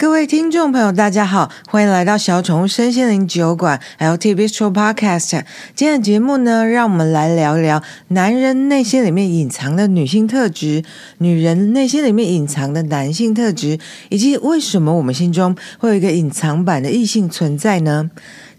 [0.00, 5.42] 各位听众朋友，大家好，欢迎来到小宠物身心灵酒馆 LT Bistro Podcast。
[5.74, 10.82] 今天的节目呢，让我们来聊一聊男人内心里面隐藏的女性特质，
[11.18, 13.78] 女人内心里面隐藏的男性特质，
[14.08, 18.10] 以及为什么我们心中会有一个隐藏版的异性存在呢？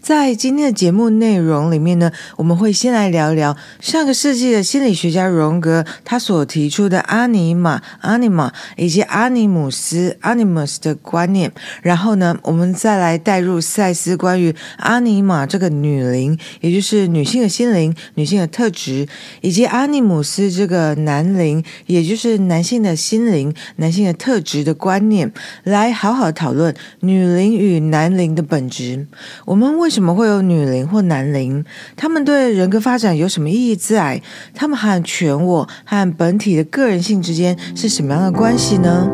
[0.02, 11.52] 在今天的节目内容里面呢，我们会先来聊聊上个世纪的心理学家荣格他所提出的阿尼玛 （anima） 以及阿尼姆斯 （animus） 的观念。
[11.82, 19.06] 然后呢，我们再来带入赛斯关于阿尼玛这个女灵，也就是女性的心灵、女性的特质，
[19.40, 29.06] 以及阿尼姆斯这个男灵，也就是男性的心灵、男性的特质的观念，来好好讨论女灵与男灵的本质。
[29.44, 31.62] 我们为什么会有女灵或男灵？
[31.96, 34.22] 他们对人格发展有什么意义在？
[34.54, 39.06] 他们和全我和本体的个人性之间是什么样的关系呢？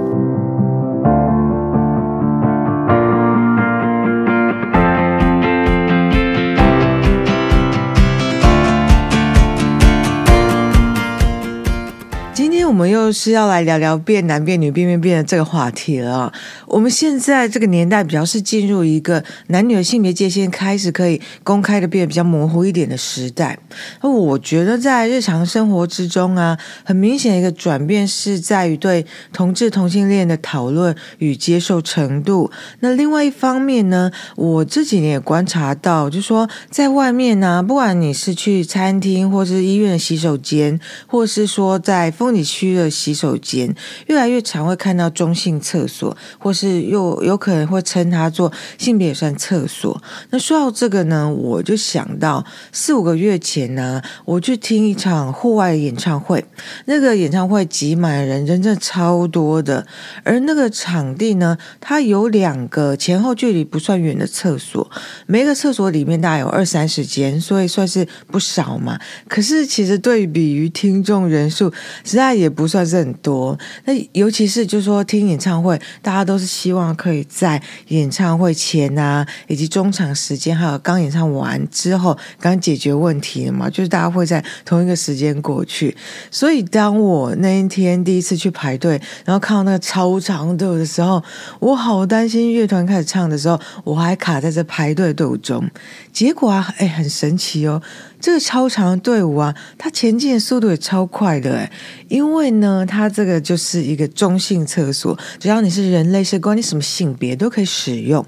[12.79, 16.33] 我们又是要来聊聊变男变女变变变的这个话题了。
[16.65, 23.59] 我们现在这个年代，比较是进入一个男女的性别界限开始可以公开的变得比较模糊一点的时代。
[24.01, 32.48] 那我觉得在日常生活之中啊，很明显一个转变是在于对同志同性恋的讨论与接受程度。
[32.79, 42.67] 那另外一方面呢，我这几年也观察到，就说在外面呢，不管你是去餐厅，或是医院的洗手间，或是说在风景区。
[42.74, 43.74] 的洗手间
[44.06, 50.02] 越来越常会看到中性厕所，或是又有可能会称它做性别也算厕所。
[50.30, 56.44] 那说到这个呢，我就想到四五个月前呢，我去听一场户外演唱会，
[56.84, 59.86] 那个演唱会挤满人，人真的超多的。
[60.24, 64.91] 而那个场地呢，它有两个前后距离不算远的厕所，
[65.27, 68.98] 每个厕所里面大概有二三十间，所以算是不少嘛。
[69.28, 71.73] 可是其实对比于听众人数，
[72.05, 72.48] 实在也。
[72.58, 85.96] 不算是很多，那尤其是就是说听演唱会，大家都是希望可以在演唱会前啊，以及中场时间，还有刚演唱完之后，刚解决问题了嘛，就是大家会在同一个时间过去。
[86.33, 91.23] 所以当我那一天第一次去排队，然后看到那个超长队伍的时候，
[91.61, 95.64] 我好担心乐团开始唱的时候，我还卡在这排队队伍中。
[96.13, 97.80] 结果啊，哎，很神奇哦。
[98.20, 101.70] 这个超长的队伍啊，它前进的速度也超快的诶，
[102.08, 108.24] 因为呢，它这个就是一个中性厕所，只要你是人类，是关你什么性别都可以使用。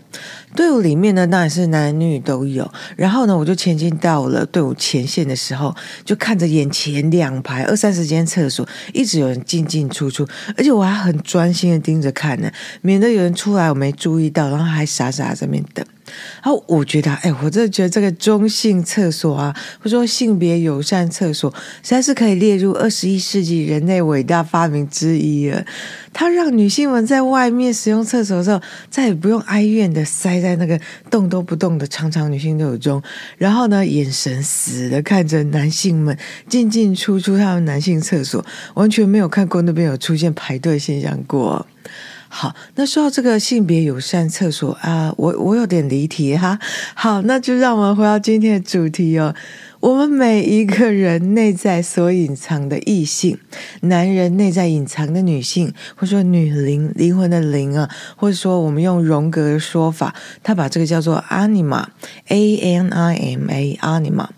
[0.54, 2.70] 队伍里面呢，当然是男女都有。
[2.96, 5.74] 然后呢，我就前进到了队伍前线的时候，
[6.04, 12.50] 就看着眼前两排二三十间厕所，一直有人进进出出，而且我还很专心的盯着看呢，
[12.80, 15.84] 免得有人出来我没注意到，然后还傻傻在那边等。
[16.42, 25.64] 然后我觉得，哎，我真的觉得这个中性厕所啊，或者说性别友善厕所，实在是可以列入二十一世纪人类伟大发明之一了。
[26.12, 28.60] 它让女性们在外面使用厕所的时候，
[28.90, 30.78] 再也不用哀怨的塞在那个
[31.08, 33.00] 动都不动的长长女性队伍中，
[33.38, 36.16] 然后呢，眼神死的看着男性们
[36.48, 38.44] 进进出出他们男性厕所，
[38.74, 41.64] 完全没有看过那边有出现排队现象过。
[42.32, 46.60] 好，那说到这个性别友善厕所啊，我我有点离题哈。
[46.94, 49.34] 好，那就让我们回到今天的主题哦。
[49.80, 53.36] 我们每一个人内在所隐藏的异性，
[53.80, 60.14] 男人内在隐藏的女性，或者说女灵灵魂的灵啊，或者说我们用荣格的说法，
[60.44, 64.28] 他把这个叫做 anima，A-N-I-M-A，anima。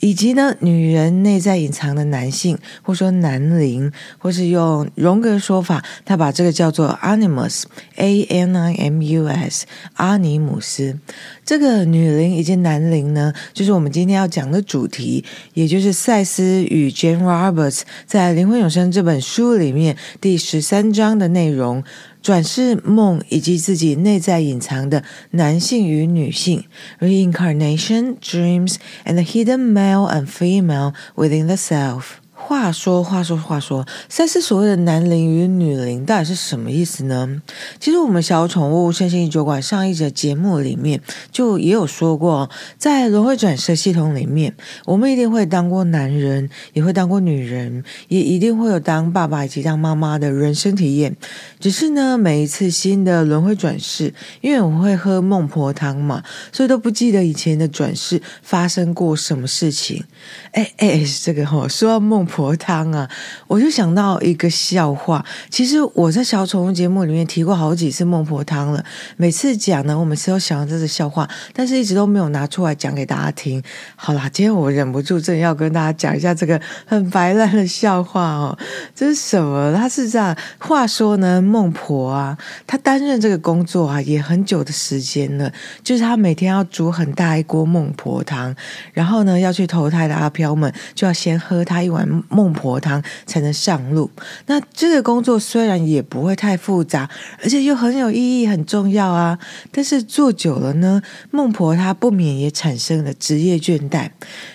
[0.00, 10.98] 以及呢，女人内在隐藏的男性，或说男灵，或是用荣格的说法，他把这个叫做 animus，A-N-I-M-U-S，阿尼姆斯。
[11.44, 15.24] 这个女灵以及男灵呢，就是我们今天要讲的主题，
[15.54, 21.84] 也就是赛斯与 Jane Roberts 在《灵魂永生》这本书里面第十三章的内容。
[22.22, 26.64] 转世梦以及自己内在隐藏的男性与女性
[27.00, 32.20] ，reincarnation, dreams, and the hidden male and female within the self。
[32.50, 37.40] 话说，话说，话说，赛斯所谓的男灵与女灵到底是什么意思呢？
[37.78, 41.00] 其实我们小宠物身心酒馆上一节节目里面
[41.30, 44.52] 就也有说过，在轮回转世系统里面，
[44.84, 51.16] 我们一定会当过男人，也会当过女人，也一定会有当爸爸以及当妈妈的人生体验。
[51.60, 60.02] 只是呢，每一次新的轮回转世，因为我会喝孟婆汤嘛，所以都不记得以前的转世发生过什么事情。
[60.50, 62.39] 哎哎，这个哈、哦，说到孟婆。
[62.40, 63.06] 婆汤啊，
[63.46, 65.22] 我就想到一个笑话。
[65.50, 68.82] 其实我在小宠物节目里面提过好几次孟婆汤了，
[69.18, 73.62] 每次讲呢，我每次都想到这个笑话，但是一直都没有拿出来讲给大家听。
[73.94, 78.58] 好啦，今天我忍不住，正要跟大家讲一下这个很白烂的笑话哦。
[78.94, 79.74] 这是什么？
[79.74, 85.52] 他是这样，话说呢，孟婆啊，她担任这个工作啊，也很久的时间了，
[85.84, 88.56] 就是她每天要煮很大一锅孟婆汤，
[88.94, 94.10] 然后呢，要去投胎的阿飘们就要先喝她一碗孟婆汤才能上路。
[94.46, 97.10] 那这个工作虽然也不会太复杂，
[97.42, 99.38] 而且又很有意义、很重要啊，
[99.70, 104.10] 但是做久了呢，孟婆她不免也产生了职业倦怠。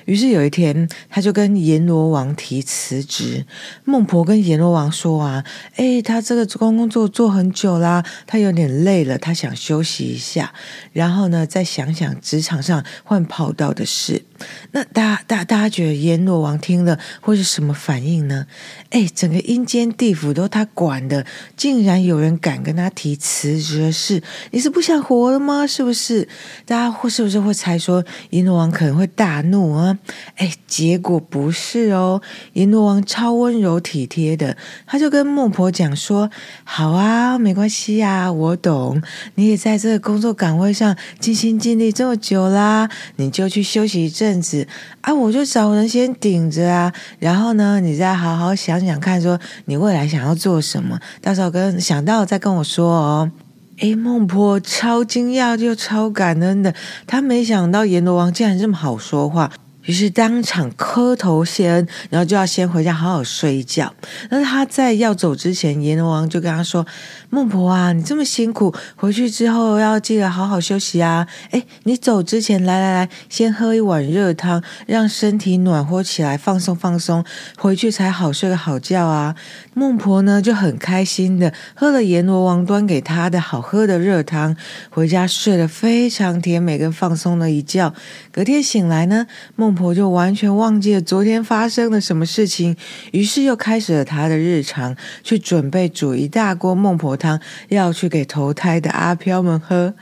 [0.06, 3.46] 于是有一天，她就跟阎罗王提辞职。
[3.84, 5.44] 孟婆跟阎罗王说啊，
[5.76, 10.54] 诶，他这个工工作做很久啦，他有点累了，他想休息一下，
[10.94, 14.24] 然后呢，再想想职场上换跑道的事。
[14.72, 18.48] 那大家大大家觉得阎罗王听了会是什么么反应呢？
[18.92, 21.26] 哎，整个阴间地府都他管的，
[21.58, 25.68] 竟然有人敢跟他提辞职的事，你是不想活了吗？
[25.68, 26.28] 是不是？
[26.66, 30.00] 大家会是不是会猜说阎罗王可能会大怒啊？
[30.38, 32.22] 哎，结果不是哦，
[32.54, 34.58] 阎罗王超温柔体贴的，
[34.88, 36.32] 他就跟孟婆讲说
[36.66, 39.00] ：“好啊，没关系呀，我懂，
[39.36, 44.66] 你也在这个工作岗位上尽心尽力这么久啦，你就去休息一。”阵子
[45.02, 53.32] 啊，我就找人先顶着啊，然后呢，你再好好想想看，说你未来想要做什么，到时候跟想到再跟我说哦。
[53.80, 56.74] 诶，孟婆超惊讶又超感恩的，
[57.06, 59.52] 她没想到阎罗王竟然这么好说话。
[59.84, 63.94] 于是当场磕头谢恩，然后就要先回家好好睡觉。
[64.30, 66.88] 但是他在要走之前，阎罗王就跟他说
[67.30, 71.28] ：“孟婆啊，你这么辛苦，回去之后要记得好好休息啊！
[71.52, 77.26] 哎，你走之前，来来来，先喝一碗热汤，让身体暖和起来，放松放松，
[77.58, 79.36] 回去才好睡个好觉啊！”
[79.74, 84.56] 孟婆呢就很开心的喝了阎罗王端给他的好喝的热汤，
[84.90, 87.94] 回家睡了非常甜美跟放松的一觉。
[88.32, 92.78] 隔天醒来呢，孟婆就完全忘记了昨天发生了什么事情，
[93.12, 97.40] 于是又开始了她的日常，去准备煮一大锅孟婆汤，
[97.70, 99.96] 要去给投胎的阿飘们喝。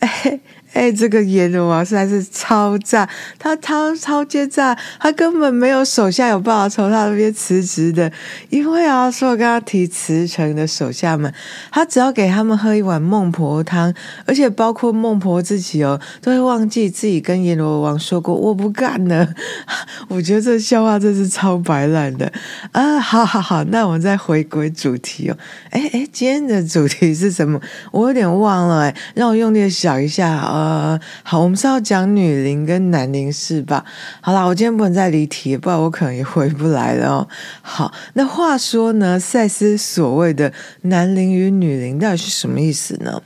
[0.00, 0.40] 哎。
[0.72, 3.08] 哎，这个阎罗王实在是超赞，
[3.38, 8.10] 他超超接炸，他根本没有手下有办法从他那边辞职的，
[8.48, 11.32] 因为啊，所有跟他提辞呈的手下们，
[11.70, 13.92] 他只要给他们喝一碗孟婆汤，
[14.24, 19.28] 而且包括孟婆自己哦，都会忘记自己跟阎罗王说过我不干了。
[20.08, 22.32] 我觉得这笑话真是超白烂的
[22.72, 22.98] 啊！
[22.98, 25.36] 好好好，那我们再回归主题哦。
[25.70, 27.60] 哎哎，今天的主题是什么？
[27.90, 30.61] 我有点忘了哎，让我用力想一下啊。
[30.62, 33.84] 呃，好，我们是要讲女灵跟男灵是吧？
[34.20, 37.28] 好啦，我今天不能再离题，不然我可能也回不来了哦。
[37.62, 43.20] 好，那话说呢，赛斯所谓的男灵与女灵到底是什么意思呢？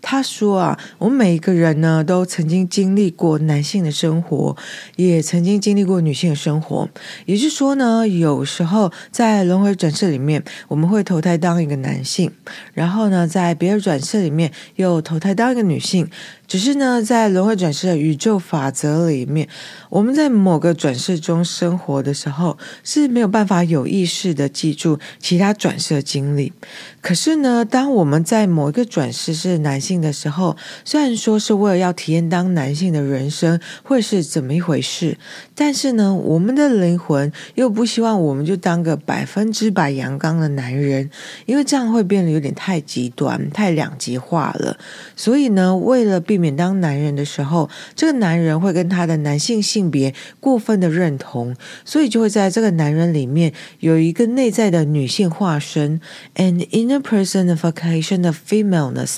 [0.00, 4.56] 他说啊，我们每一个人呢，都曾经经历过男性的生活，
[4.96, 6.88] 也曾经经历过女性的生活。
[7.26, 12.30] 也就是说呢，有时候在轮回转世里面，我们会投胎当一个男性，
[12.72, 16.08] 然后呢，在别的转世里面又投胎当一个女性。
[16.46, 19.46] 只是呢，在轮回转世的宇宙法则里面，
[19.90, 26.54] 我们在某个转世中生活的时候是没有办法有意识的记住其他转世的经历。
[27.00, 35.16] 可是呢，当我们在某一个转世是男性的时候，虽然说是为了要体验当男性的人生会是怎么一回事，
[35.60, 41.10] 但是呢，我们的灵魂又不希望我们就当个百分之百阳刚的男人，
[41.46, 44.78] 因为这样会变得有点太极端、太两极化了。
[45.16, 56.00] 所以呢，为了避免当男人的时候，这个男人会跟他的男性性别过分的认同，所以就会在这个男人里面有一个内在的女性化身
[56.36, 59.16] ，an inner personification of femaleness。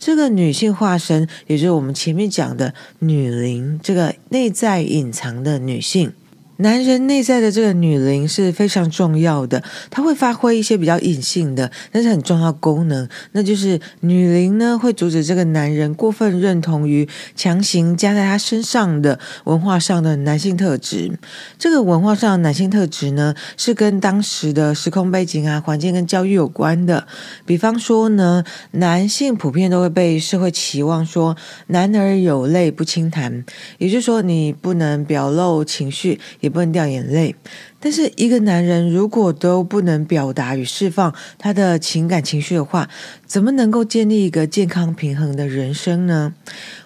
[0.00, 6.10] 这个女性化身，也就是我们前面讲的女灵，这个内在隐藏的女女性。
[6.58, 21.12] 男人内在的这个女灵是非常重要的，它会发挥一些比较隐性的，但是很重要功能，那就是女灵呢会阻止这个男人过分认同于强行加在他身上的文化上的男性特质。
[21.58, 27.06] 这个文化上的男性特质呢，是跟当时的时空背景啊、环境跟教育有关的。
[27.44, 31.36] 比方说呢，男性普遍都会被社会期望说
[31.68, 33.44] “男儿有泪不轻弹”，
[33.78, 36.18] 也就是说你不能表露情绪。
[36.46, 37.34] 也不能掉眼泪，
[37.78, 42.88] 但是一个男人如果都不能表达与释放他的情感情绪的话，
[43.26, 46.34] 怎么能够建立一个健康平衡的人生呢？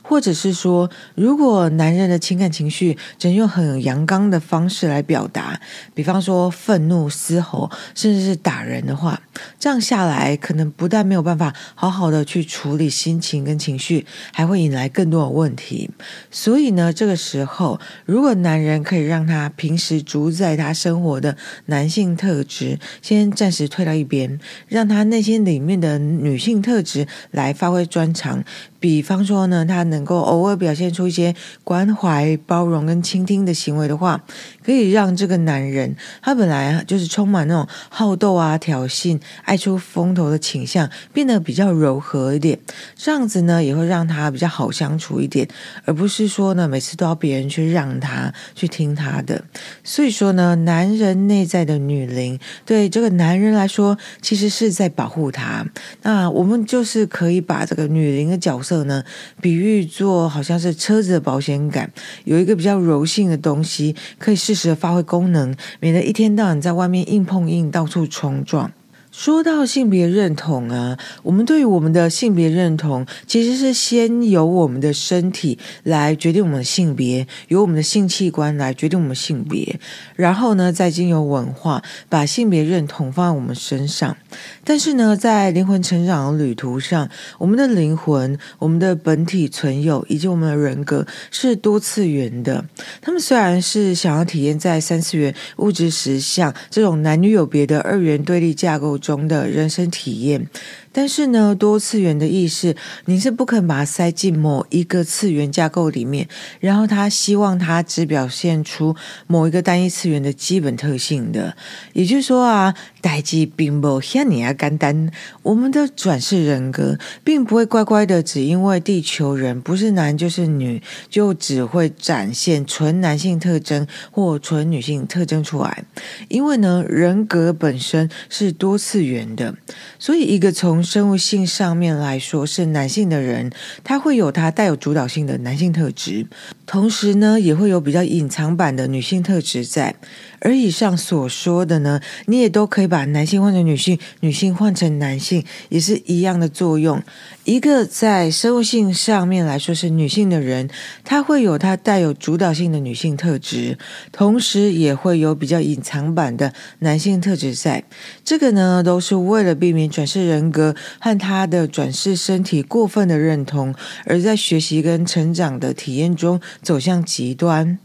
[0.03, 5.61] 或者是说，如果男人的情感情绪只能用很阳刚的方式来表达，
[5.95, 9.23] 比方说愤怒、嘶吼，甚至是打人的话，
[9.61, 15.89] 这样下来，可能不但没有办法好好的去处理心情跟情绪，还会引来更多的问题。
[16.29, 28.43] 所以呢，这个时候，如果男人可以让他平时主宰他生活的男性特质先暂时退到一边，让他内心里面的女性特质来发挥专长。
[28.81, 31.35] 比方说呢，他能够偶尔表现出一些
[31.65, 34.25] 关怀、包容跟倾听的行为的话，
[34.71, 42.57] 可以让这个男人他本来就是充满那种好斗啊、挑衅、爱出风头的倾向，变得比较柔和一点。
[42.95, 45.49] 这样子呢，也会让他比较好相处一点，
[45.85, 49.43] 而不是说呢，每次都要别人去让他去听他的。
[49.83, 55.67] 所以说呢，男人内在的女灵对这个男人来说，其实是在保护他。
[56.03, 58.85] 那我们就是可以把这个女灵的角色。
[58.85, 59.03] 呢，
[59.41, 61.91] 比喻做好像是车子的保险杆，
[62.25, 68.71] 有一个比较柔性的东西，可以适时的发挥功能，免得一天到晚在外面硬碰硬，到处冲撞。
[69.13, 79.81] 说到性别认同啊，我们对于我们的性别认同，其实是先由我们的身体来决定我们的性别，由我们的性器官来决定我们性别，
[80.15, 84.17] 然后呢，再经由文化把性别认同放在我们身上。
[84.65, 92.65] 但是呢，在灵魂成长的旅途上，我们的灵魂、我们的本体存有以及我们的人格是多次元的。
[93.03, 100.49] 他们虽然是想要体验在三次元物质实相这种男女有别的二元对立架构中中的人生体验。
[100.93, 106.29] 但是呢，多次元的意识，你是不肯把它塞进某一个次元架构里面，
[106.59, 111.57] 然后他希望它只表现出某一个单一次元的基本特性的。
[111.93, 115.11] 也就是说啊，代际并不像你啊简单。
[115.43, 125.85] 我们的转世人格并不会乖乖的，只因为地球人不是男就是女，就只会展现纯男性特征或纯女性特征出来。
[126.29, 129.55] 因为呢，人格本身是多次元的，
[129.99, 133.53] 所以一个从从生物性上面来说，是男性的人，
[133.85, 136.27] 他会有他带有主导性的男性特质，
[136.71, 139.97] 同时呢，也会有比较隐藏版的女性特质在。
[140.39, 147.03] 而以上所说的呢，你也都可以把男性换成女性，女性换成男性，也是一样的作用。
[147.43, 150.71] 一个在生物性上面来说是女性的人，
[151.03, 153.77] 她会有她带有主导性的女性特质，
[154.13, 157.83] 同时也会有比较隐藏版的男性特质在。
[158.25, 163.75] 这个呢，都是为了避免转世人格和他的转世身体过分的认同，
[164.07, 167.79] 而在学习跟成长的体验中走向极端。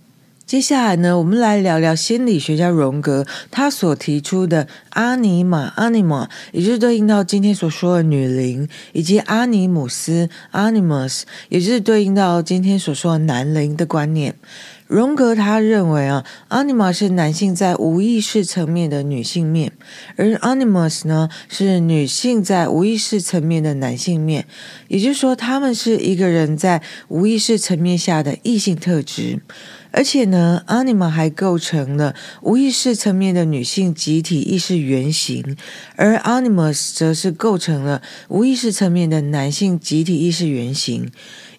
[0.45, 14.35] 接下来呢，我们来聊聊心理学家荣格他所提出的阿尼玛 （anima），也就是对应到今天所说的女灵，以及阿尼姆斯 （animus），也就是对应到今天所说的男灵的观念。
[14.87, 19.71] 荣格他认为啊，anima 是男性在无意识层面的女性面，
[20.15, 24.45] 而 animus 呢是女性在无意识层面的男性面。
[24.87, 29.39] 也就是说，他们是一个人在无意识层面下的异性特质。
[29.89, 35.55] 而且呢，anima 还构成了无意识层面的女性集体意识原型，
[35.95, 41.09] 而 animus 则是构成了无意识层面的男性集体意识原型。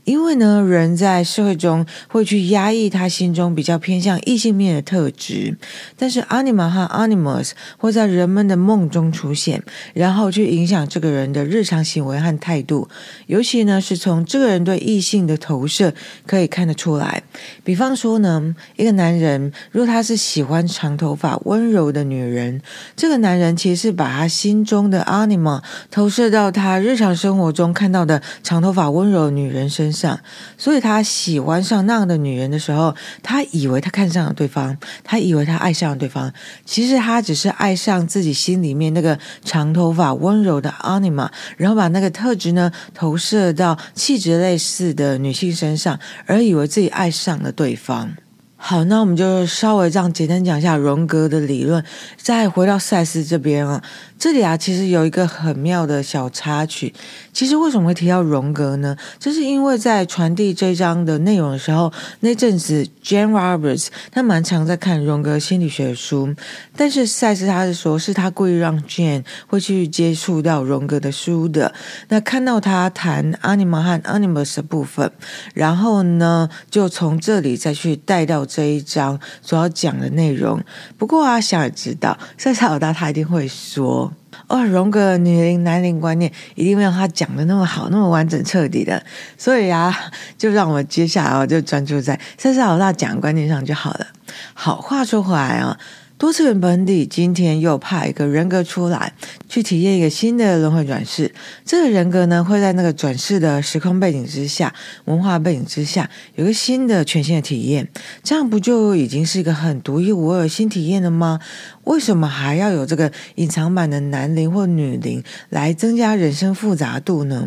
[0.06, 5.56] 因为呢，人在社会中会去压抑他心中比较偏向异性面的特质，
[5.98, 9.60] 但是 anima 和 animus 会在人们的梦中出现，
[9.94, 12.88] 然后去影响这个人的日常行为和态度。
[13.26, 15.92] 尤其呢，是从这个人对异性的投射
[16.25, 17.25] 可以看得出来。
[17.64, 22.62] 比方说呢，一个男人如果他是喜欢长头发、温柔的女人，
[22.94, 25.60] 这个男人其实是把他心中的 anima
[25.90, 29.95] 投射到他日常生活中看到的长头发、温柔的女人身上。
[29.96, 30.20] 上，
[30.58, 36.30] 所以他喜欢上那样的女人的时候，他以为他看上了对方，他以为他爱上了对方，
[36.66, 48.12] 其实他只是爱上自己心里面那个长头发温柔的 anima，然后把那个特质呢投射到气质类似的女性身上，而以为自己爱上了对方。
[48.58, 51.84] 好，那我们就稍微这样简单讲一下荣格的理论，
[52.16, 53.82] 再回到赛斯这边啊。
[54.18, 56.92] 这里啊，其实有一个很妙的小插曲。
[57.34, 58.96] 其实为什么会提到荣格呢？
[59.18, 66.34] 就是因为在传递这一章的内容的时候，那阵子 Jane Roberts 他蛮常在看荣格心理学的书，
[66.75, 71.75] 但是赛斯他是说，是他故意让 Jane 会去接触到荣格的书的。
[72.08, 75.12] 那看到他谈 Animal 和 Animus 的部分，
[75.52, 80.62] 然后呢，就从这里再去带到这一章主要讲的内容。
[80.96, 84.12] 不过啊，小也知道，赛斯老大他一定会说。
[84.48, 89.02] 哦，荣格女灵男灵观念一定没有他讲的那么好，那么完整彻底的，
[89.38, 89.92] 所以啊，
[90.36, 94.06] 就让我们接下来我，就专注在赛斯老大讲的观念上就好了。
[94.52, 95.78] 好，话说回来啊。
[96.18, 99.12] 多次元本体今天又派一个人格出来，
[99.50, 101.35] 去体验一个新的轮回转世。
[101.66, 104.73] 这个人格呢，会在那个转世的时空背景之下、
[105.04, 107.87] 文化背景之下，有个新的全新的体验。
[108.23, 111.38] 这样不就已经是一个很独一无二的新体验了吗？
[111.85, 117.46] 为什么还要有这个隐藏版的男灵或女灵来增加人生复杂度呢？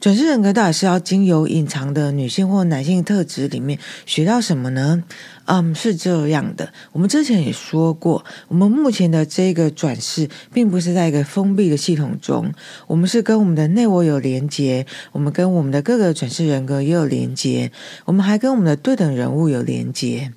[0.00, 5.02] 转世人格到底是要经由隐藏的女性或男性特质里面学到什么呢？
[5.46, 6.72] 嗯，是这样的。
[6.92, 12.52] 我们之前也说过，我们目前的这个转世，并不是在一个封闭的系统中，
[12.86, 17.70] 我们是跟我们的内我有连接，我们跟我们的各个转世人格也有连接，
[18.04, 20.32] 我们还跟我们的对等人物有连接。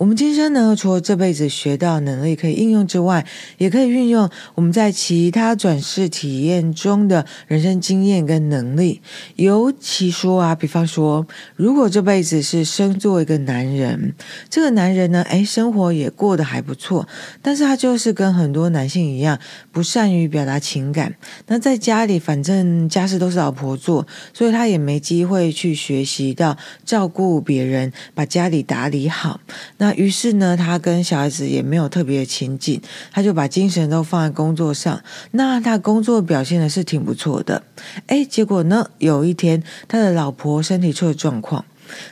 [0.00, 3.26] 我们今生呢，除了这辈子学到能力可以应用之外，
[3.58, 9.02] 也可以运用我们在其他转世体验中的人生经验跟能力。
[9.36, 14.14] 尤其说啊，比方说，如果这辈子是生做一个男人，
[14.48, 17.06] 这个男人呢，诶，生活也过得还不错，
[17.42, 19.38] 但是他就是跟很多男性一样，
[19.70, 21.14] 不善于表达情感。
[21.48, 29.38] 那在家里，反正家事都是老婆做，所以他也没机会去学习到照顾别人，把家里打理好。
[29.76, 32.80] 那于是呢，他跟小孩子也没有特别的亲近，
[33.12, 35.02] 他就把精神都放在工作上。
[35.32, 37.62] 那他工作表现的是挺不错的，
[38.06, 41.64] 诶，结果呢，有一天他的老婆身体出了状况。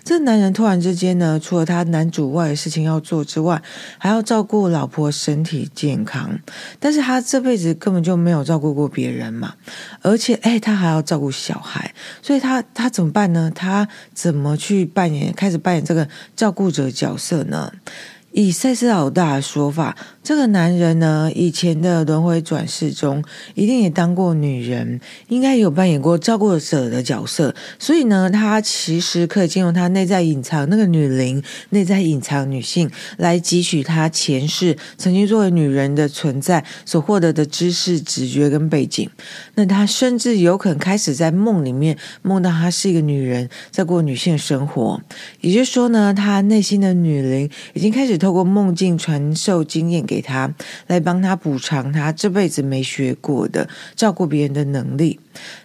[0.04, 3.60] 这男人突然之间呢，除了他男主外的事情要做之外，
[3.98, 6.38] 还要照顾老婆身体健康。
[6.78, 9.54] 但是他这辈子根本就没有照顾过别人嘛，
[10.02, 11.92] 而且哎，他还要照顾小孩，
[12.22, 13.50] 所以他他怎么办呢？
[13.54, 17.72] 他怎么去扮演，开始扮演这个照顾者角色呢？
[18.32, 39.08] 以赛斯老大的说法，这个男人呢，以前的轮回转世中，一定也当过女人，应该有扮演过照顾者的角色，所以呢，他其实可以进入他内在隐藏那个女灵，内在隐藏女性，来汲取他前世曾经作为女人的存在所获得的知识、直觉跟背景。
[39.54, 45.00] 那他甚至有可能开始在梦里面梦到她是一个女人，在过女性生活，
[45.40, 48.17] 也就是说呢，他内心的女灵已经开始。
[48.18, 50.52] 透过梦境传授经验给他，
[50.88, 55.20] 来帮他补偿他这辈子没学过的照顾别人的能力。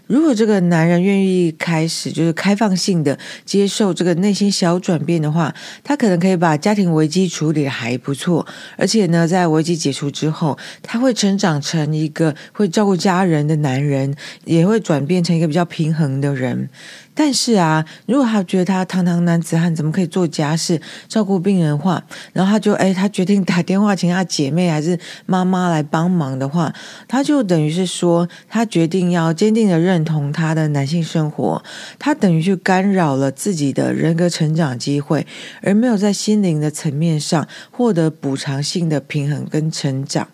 [0.08, 8.46] 如果这个男人愿意开始就是开放性的接受这个内心小转变的话，他可能可以把家庭危机处理得还不错，
[8.78, 14.14] 而且呢，在危机解除之后，他会成长成一个会照顾家人的男人，
[14.46, 16.70] 也会转变成一个比较平衡的人。
[17.16, 26.74] 但是啊，如果他觉得他堂堂男子汉怎么可以做家事、照顾病人的话，然后他就哎，他决定打电话请他姐妹还是妈妈来帮忙的话，
[27.08, 31.64] 他就等于是说，他决定要坚定的认认同他的男性生活，
[32.00, 35.28] 他等于去干扰了自己的人格成长机会，
[35.62, 40.30] 而没有在心灵的层面上获得补偿性的平衡跟成长。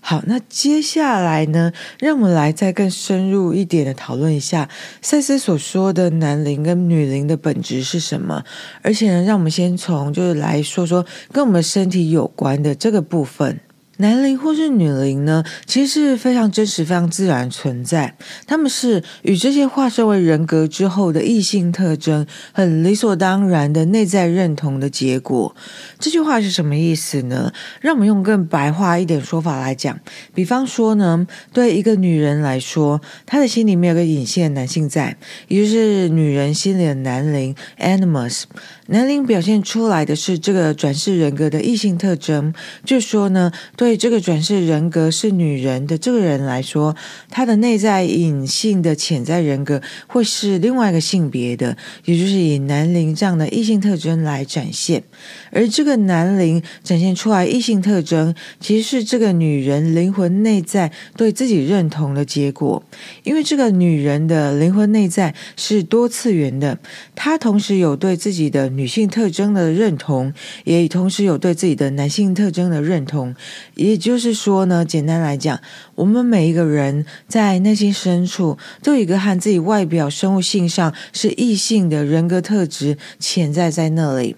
[0.00, 4.68] 好，那接下来呢，让我们来再更深入一点的讨论一下
[5.00, 8.44] 赛斯所说的男灵跟女灵的本质是什么，
[8.82, 13.58] 而且呢，让我们先从就是来说说跟我们身体有关的这个部分。
[14.02, 18.16] 男灵或是女灵呢，其实是非常真实、非常自然存在。
[18.48, 25.54] 他们是与这些化身为人格之后的异性特征很理所当然的内在认同的结果。
[26.00, 27.52] 这句话是什么意思呢？
[27.80, 29.96] 让我们用更白话一点说法来讲。
[30.34, 38.42] 比方说呢，对一个女人来说，她的心里面有个隐性的男性在，也就是女人心里的男灵 Animus。
[38.88, 42.52] 男灵表现出来的是这个转世人格的异性特征，
[42.84, 43.91] 就是说呢，对。
[43.92, 46.96] 对这个转世人格是女人的这个人来说，
[47.28, 51.76] 她的内在隐性的潜在人格会是另外一个性别的，
[52.06, 55.02] 也就是以男灵这样的异性特征来展现。
[55.50, 62.82] 而这个男灵展现出来异性特征，其实是这个女人灵魂内在对自己认同的结果。
[63.24, 66.78] 因为这个女人的灵魂内在是多次元的，
[67.14, 70.32] 她同时有对自己的女性特征的认同，
[70.64, 73.34] 也同时有对自己的男性特征的认同。
[73.74, 75.60] 也就是说呢，简单来讲，
[75.94, 84.36] 我们每一个人在内心深处都有一个和自己外表生物性上是异性的人格特质潜在在那里。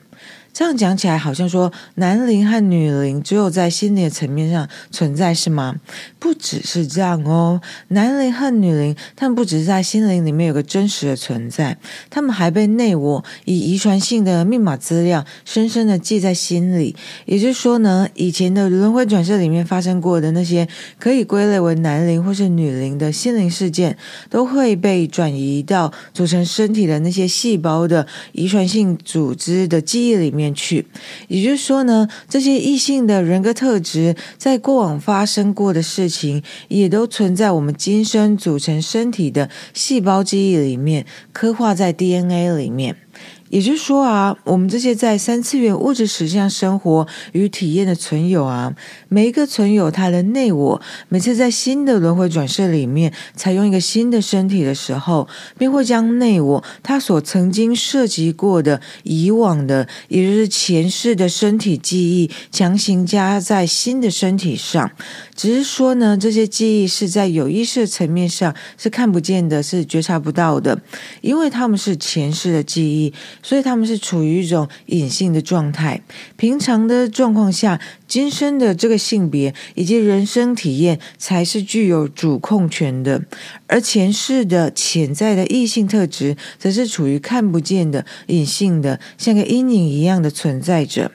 [0.55, 5.75] 这样讲起来，好像说男灵和女灵只有在心理的层面上存在，是吗？
[6.21, 11.77] 不只是这样哦，男灵和女灵，他们不只是在心灵里面有个真实的存在，
[12.09, 16.95] 他们还被内我以遗传性的密码资料深深的记在心里。
[17.27, 20.69] 也就是说呢，以前的轮回转世里面发生过的那些
[21.01, 23.99] 可以归类为男灵或是女灵的心灵事件，
[24.31, 30.44] 都会被转移到组成身体的那些细胞的遗传性组织的记忆里面。
[30.53, 30.85] 去，
[31.29, 42.97] 也就是说呢，这些异性的人格特质，在过往发生过的事情，也都存在我们今生组成身体的细胞记忆里面，刻画在 DNA 里面。
[43.55, 48.75] 也就是说啊，我们这些在三次元物质实相生活与体验的存有啊，
[49.09, 64.90] 每一个存有他的内我，每次在新的轮回转世里面采用一个新的身体的时候，便会将内我他所曾经涉及过的以往的，也就是前世的身体记忆，强行加在新的身体上。
[65.35, 70.81] 只是说呢，这些记忆是在有意识层面上是看不见的，是觉察不到的，
[71.20, 73.12] 因为他们是前世的记忆。
[73.42, 76.01] 所以他们是处于一种隐性的状态。
[76.37, 83.23] 平常的状况下，今生的这个性别以及人生体验才是具有主控权的，
[83.66, 91.11] 而前世的潜在的异性特质，则是处于看不见的隐性的，像个阴影一样的存在着。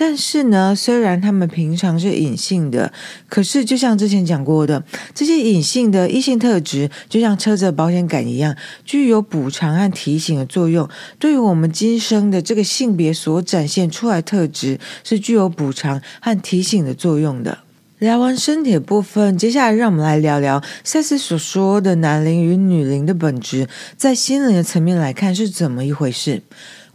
[0.00, 2.90] 但是呢，虽然他们平常是隐性的，
[3.28, 4.82] 可是就像之前讲过的，
[5.14, 10.88] 这些隐性的异性特质，就像车子的保险杆一样，具有补偿和提醒的作用。
[11.18, 17.58] 对于我们今生的这个性别所展现出来特质，是具有补偿和提醒的作用的。
[17.98, 26.42] 聊完身体的部分，接下来让我们来聊聊赛斯所说的男灵与女灵的本质，在心灵的层面来看是怎么一回事。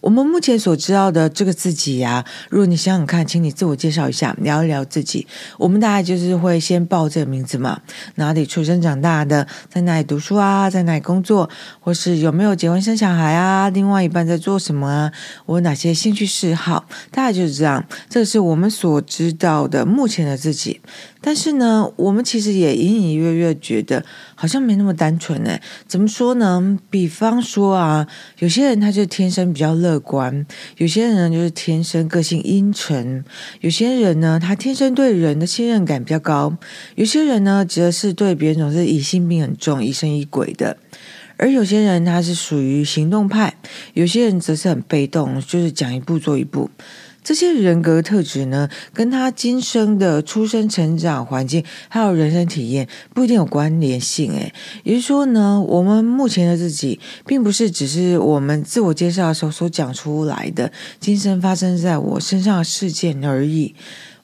[0.05, 5.25] 我们目前所知道的这个自己呀、如果你想想看，请你自我介绍一下，聊一聊自己。
[5.57, 7.81] 我们大概就是会先报这个名字嘛，
[8.13, 15.11] 哪里出生长大的，在哪里读书啊，在哪里工作，或是有没有结婚生小孩啊，另外一半在做什么啊，
[15.47, 17.83] 我有哪些兴趣嗜好，大概就是这样。
[18.07, 20.81] 这是我们所知道的目前的自己。
[21.25, 25.59] 但是呢，我们其实也隐隐约约觉得好像没那么单纯诶。
[25.88, 26.77] 怎么说呢？
[26.91, 28.07] 比方说啊，
[28.38, 30.45] 有些人他就天生比较乐观，
[30.77, 33.25] 有些人就是天生个性阴沉，
[33.61, 36.55] 有些人呢他天生对人的信任感比较高，
[36.93, 40.77] 有些人呢则是对别人总是疑心病很重、疑神疑鬼的，
[41.38, 43.55] 而有些人他是属于行动派，
[43.95, 46.69] 有些人则是很被动，就是讲一步做一步。
[47.25, 54.31] 这些人格特质呢，跟他今生的出生、成长环境，还有人生体验不一定有关联性。
[54.33, 63.73] 诶，也就是说呢，我们目前的自己，并不是只是我们自我介绍的时候所讲出来的今生发生在我身上的事件而已。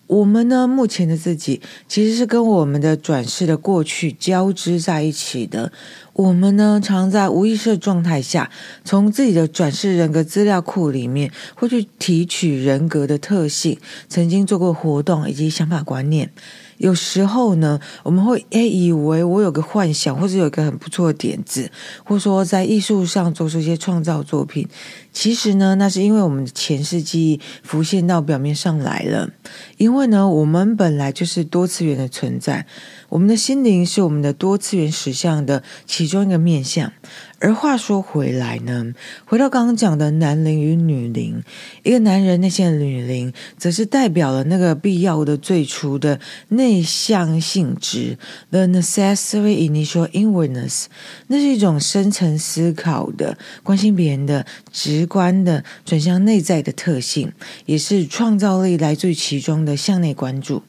[0.06, 5.72] 我们呢，目前的自己其实是跟我们的转世的过去交织在一起的。
[6.14, 8.50] 我们呢，常在无意识的状态下，
[8.84, 16.32] 从自己的转世人格资料库里面，会去提取人格的特性，曾经做过活动以及想法观念。
[16.78, 21.70] 有时候呢，我们会诶以为我有个幻想，或者有一个很不错的点子，
[22.04, 24.68] 或说在艺术上做出一些创造作品。
[25.14, 29.30] 其实呢，那是因为我们的前世记忆浮现到表面上来了。
[29.78, 32.66] 因为呢，我们本来就是多次元的存在，
[33.12, 36.94] 我们的心灵是我们的多次元实相的其中一个面向。
[37.40, 38.94] 而话说回来呢，
[39.26, 41.44] 回到刚刚讲的男灵与女灵，
[41.84, 48.18] 一个男人内心的女灵，则是代表了那个必要的最初的内向性质
[48.50, 50.86] ，the necessary initial inwardness，
[51.28, 57.34] 那是一种深层思考的、关心别人的、直观的转向内在的特性，
[57.66, 60.64] 也是创造力来自于其中的向内关注。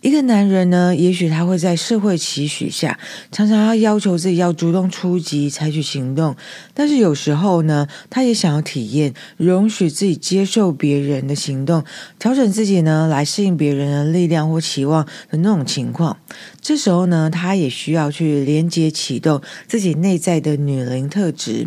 [0.00, 2.98] 一个男人呢，也许他会在社会期许下，
[3.32, 6.36] 常常要要求自己要主动出击、采取行动，
[6.72, 11.82] 但是有时候呢，他也想要体验，容许自己接受别人的行动，
[12.16, 16.16] 调整自己呢，来适应别人的力量或期望的那种情况。
[16.60, 21.66] 这时候呢，他也需要去连接启动自己内在的女灵特质。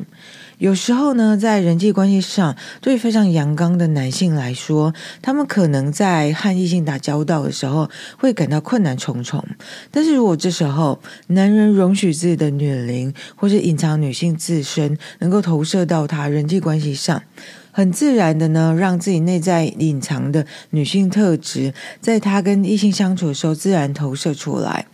[0.61, 9.43] 有时候呢，在人际关系上，对非常阳刚的男性来说，他们可能在和异性打交道的时候会感到困难重重。
[9.89, 17.23] 但是如果这时候男人容许自己的女灵或是隐藏女性自身能够投射到他人际关系上，
[17.71, 24.85] 很自然的呢，让自己内在隐藏的女性特质，在他跟异性相处的时候自然投射出来。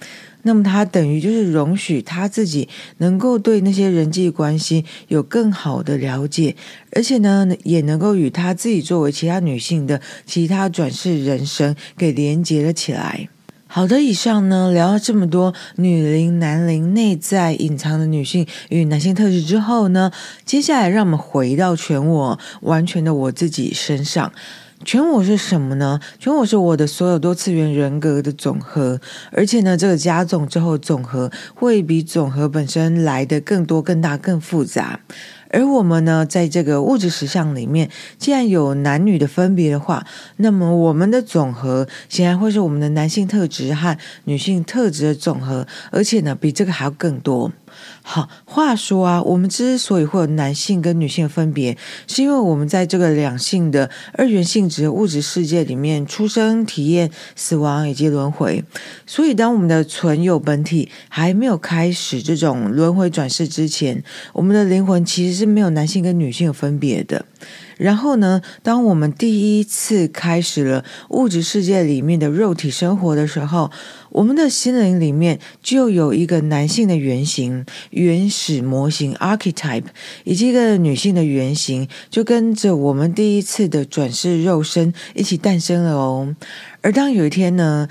[0.48, 6.56] 那么他等于就是容许他自己能够对那些人际关系有更好的了解，
[6.94, 13.28] 而且呢，也能够与他自己作为其他女性的其他转世人生给连接了起来。
[13.68, 20.14] 好的，以上呢，聊了这么多女灵、男灵、内在隐藏的女性与男性特质之后呢，
[20.46, 24.32] 接下来让我们回到全我，完全的我自己身上。
[24.86, 26.00] 全我是什么呢？
[26.20, 35.00] 全我是我的所有多次元人格的总和，而且呢，这个加总之后总和会比总和本身来的更多、更大、更复杂。
[35.50, 40.06] 而我们呢，在这个物质实相里面，既然有男女的分别的话，
[40.38, 47.52] 那么我们的总和显然会是我们的男性特质和女性特质的总和，而且呢，比这个还要更多。
[48.10, 58.64] 好，话说啊，我们之所以会有男性跟女性的分别，是因为我们在这个两性的二元性质物质世界里面出生、体验死亡以及轮回。
[59.06, 67.26] 所以，当我们的存有本体还没有开始这种轮回转世之前，我们的灵魂其实是没有男性跟女性有分别的。
[67.78, 73.72] 然后呢，当我们第一次开始了物质世界里面的肉体生活的时候，
[74.10, 79.86] 我们的心灵里面就有一个男性的原型、原始模型 （archetype），
[80.24, 86.36] 以及一个女性的原型，就跟着我们第一次的转世肉身一起诞生了哦。
[86.82, 87.88] 而当有一天呢，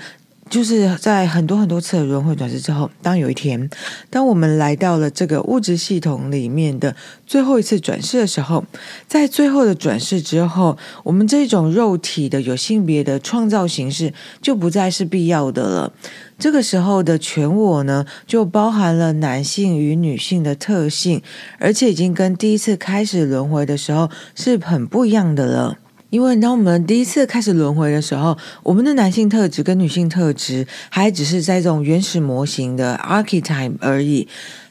[0.49, 3.69] 就是在很多很多次的轮回转世之后，当有一天，
[4.09, 8.63] 当我们来到了这个物质系统里面的最后一次转世的时候，
[9.07, 15.93] 在最后的转世之后，我们这种肉体的有性别的创造形式就不再是必要的了。
[16.39, 21.21] 这个时候的全我呢，就包含了男性与女性的特性，
[21.59, 25.77] 而且已经跟第一次开始轮回的时候是很不一样的了。
[26.09, 34.27] 因为当我们第一次开始轮回的时候，我们的男性特质跟女性特质还只是在这种原始模型的 archetype 而已。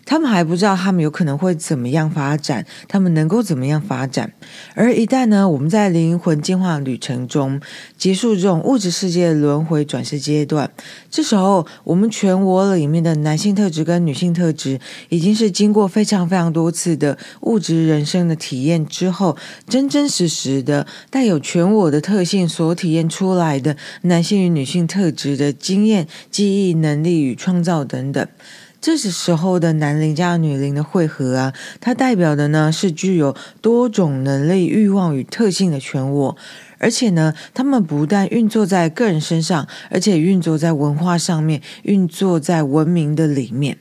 [0.07, 4.33] 他们还不知道他们有可能会怎么样发展，他们能够怎么样发展。
[4.75, 7.61] 而一旦呢，我们在灵魂进化旅程中
[7.99, 10.71] 结束这种物质世界轮回转世阶段，
[11.11, 19.37] 这时候我们全我里面的男性特质跟女性特质，已经是经过非常非常多次的物质人生的体验之后，
[19.69, 28.25] 真真实实的带有全我的特性所体验出来的男性与女性特质的经验、记忆、能力与创造等等。
[28.87, 36.37] 这是时候的男灵加女灵的汇合啊，它代表的呢是具有多种能力、欲望与特性的全我，
[36.79, 43.77] 而且呢，他们不但运作在个人身上，而且运作在文化上面，运作在文明的里面。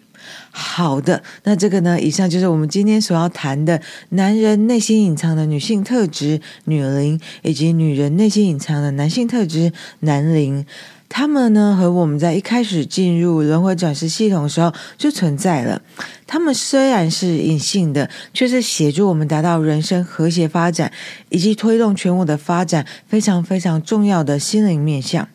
[0.49, 10.65] 好的，那这个呢，以上就是我们今天所要谈的男人内心隐藏的女性特质女灵，以及女人内心隐藏的男性特质男灵。
[11.07, 15.81] 他们呢，和我们在一开始进入轮回转世系统的时候就存在了。
[16.27, 20.91] 他们虽然是隐性的，却是协助我们达到人生和谐发展
[21.29, 25.29] 以及推动全我的发展非常非常重要的心灵面向。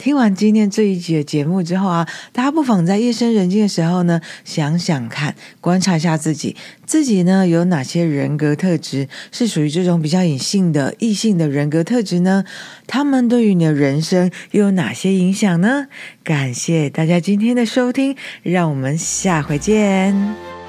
[0.00, 12.46] 听完今天这一集的节目之后啊，大家不妨在夜深人静的时候呢，想想看，观察一下自己，自己呢有哪些人格特质是属于这种比较隐性的异性的人格特质呢？
[12.86, 15.88] 他们对于你的人生又有哪些影响呢？
[16.24, 20.59] 感谢大家今天的收听，让我们下回见。